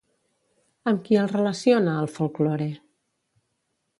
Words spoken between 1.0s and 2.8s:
qui el relaciona, el folklore?